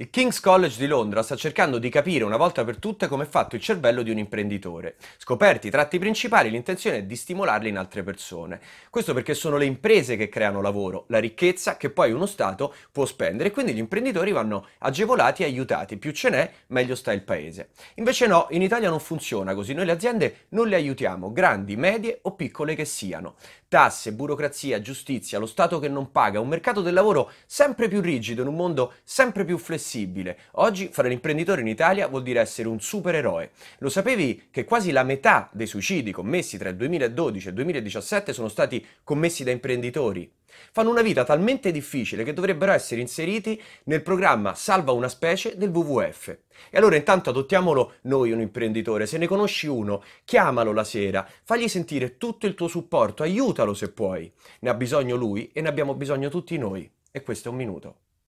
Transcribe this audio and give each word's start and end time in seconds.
Il 0.00 0.08
King's 0.08 0.40
College 0.40 0.78
di 0.78 0.86
Londra 0.86 1.22
sta 1.22 1.36
cercando 1.36 1.76
di 1.76 1.90
capire 1.90 2.24
una 2.24 2.38
volta 2.38 2.64
per 2.64 2.78
tutte 2.78 3.06
come 3.06 3.24
è 3.24 3.26
fatto 3.26 3.54
il 3.54 3.60
cervello 3.60 4.00
di 4.00 4.10
un 4.10 4.16
imprenditore. 4.16 4.96
Scoperti 5.18 5.66
i 5.66 5.70
tratti 5.70 5.98
principali, 5.98 6.48
l'intenzione 6.48 6.96
è 6.96 7.02
di 7.02 7.14
stimolarli 7.14 7.68
in 7.68 7.76
altre 7.76 8.02
persone. 8.02 8.60
Questo 8.88 9.12
perché 9.12 9.34
sono 9.34 9.58
le 9.58 9.66
imprese 9.66 10.16
che 10.16 10.30
creano 10.30 10.62
lavoro, 10.62 11.04
la 11.08 11.18
ricchezza 11.18 11.76
che 11.76 11.90
poi 11.90 12.12
uno 12.12 12.24
Stato 12.24 12.74
può 12.90 13.04
spendere 13.04 13.50
e 13.50 13.52
quindi 13.52 13.74
gli 13.74 13.78
imprenditori 13.78 14.32
vanno 14.32 14.68
agevolati 14.78 15.42
e 15.42 15.44
aiutati. 15.44 15.98
Più 15.98 16.12
ce 16.12 16.30
n'è, 16.30 16.50
meglio 16.68 16.94
sta 16.94 17.12
il 17.12 17.20
paese. 17.20 17.68
Invece 17.96 18.26
no, 18.26 18.46
in 18.52 18.62
Italia 18.62 18.88
non 18.88 19.00
funziona 19.00 19.52
così. 19.52 19.74
Noi 19.74 19.84
le 19.84 19.92
aziende 19.92 20.46
non 20.50 20.68
le 20.68 20.76
aiutiamo, 20.76 21.30
grandi, 21.30 21.76
medie 21.76 22.20
o 22.22 22.32
piccole 22.32 22.74
che 22.74 22.86
siano. 22.86 23.34
Tasse, 23.68 24.14
burocrazia, 24.14 24.80
giustizia, 24.80 25.38
lo 25.38 25.44
Stato 25.44 25.78
che 25.78 25.88
non 25.88 26.10
paga, 26.10 26.40
un 26.40 26.48
mercato 26.48 26.80
del 26.80 26.94
lavoro 26.94 27.30
sempre 27.44 27.86
più 27.86 28.00
rigido 28.00 28.40
in 28.40 28.48
un 28.48 28.56
mondo 28.56 28.94
sempre 29.04 29.44
più 29.44 29.58
flessibile 29.58 29.88
flessibile. 29.90 30.38
Oggi 30.52 30.88
fare 30.92 31.08
l'imprenditore 31.08 31.60
in 31.62 31.66
Italia 31.66 32.06
vuol 32.06 32.22
dire 32.22 32.40
essere 32.40 32.68
un 32.68 32.80
supereroe. 32.80 33.50
Lo 33.78 33.88
sapevi 33.88 34.48
che 34.50 34.64
quasi 34.64 34.92
la 34.92 35.02
metà 35.02 35.48
dei 35.52 35.66
suicidi 35.66 36.12
commessi 36.12 36.56
tra 36.56 36.68
il 36.68 36.76
2012 36.76 37.46
e 37.46 37.48
il 37.50 37.56
2017 37.56 38.32
sono 38.32 38.48
stati 38.48 38.86
commessi 39.02 39.42
da 39.42 39.50
imprenditori? 39.50 40.32
Fanno 40.72 40.90
una 40.90 41.02
vita 41.02 41.24
talmente 41.24 41.70
difficile 41.70 42.24
che 42.24 42.32
dovrebbero 42.32 42.72
essere 42.72 43.00
inseriti 43.00 43.60
nel 43.84 44.02
programma 44.02 44.54
Salva 44.54 44.92
una 44.92 45.08
specie 45.08 45.56
del 45.56 45.70
WWF. 45.70 46.28
E 46.70 46.76
allora 46.76 46.96
intanto 46.96 47.30
adottiamolo 47.30 47.94
noi 48.02 48.32
un 48.32 48.40
imprenditore, 48.40 49.06
se 49.06 49.18
ne 49.18 49.26
conosci 49.26 49.66
uno, 49.66 50.02
chiamalo 50.24 50.72
la 50.72 50.84
sera, 50.84 51.26
fagli 51.44 51.68
sentire 51.68 52.16
tutto 52.16 52.46
il 52.46 52.54
tuo 52.54 52.68
supporto, 52.68 53.22
aiutalo 53.22 53.74
se 53.74 53.90
puoi. 53.90 54.30
Ne 54.60 54.70
ha 54.70 54.74
bisogno 54.74 55.16
lui 55.16 55.50
e 55.52 55.60
ne 55.60 55.68
abbiamo 55.68 55.94
bisogno 55.94 56.28
tutti 56.28 56.58
noi. 56.58 56.90
E 57.12 57.22
questo 57.22 57.48
è 57.48 57.50
un 57.50 57.56
minuto. 57.56 57.96